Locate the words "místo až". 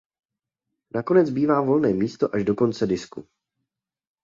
1.93-2.43